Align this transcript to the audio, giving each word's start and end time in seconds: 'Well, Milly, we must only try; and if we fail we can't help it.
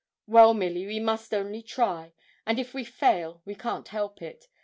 'Well, 0.25 0.55
Milly, 0.55 0.87
we 0.87 0.99
must 0.99 1.31
only 1.31 1.61
try; 1.61 2.13
and 2.43 2.57
if 2.57 2.73
we 2.73 2.83
fail 2.83 3.43
we 3.45 3.53
can't 3.53 3.87
help 3.89 4.19
it. 4.19 4.47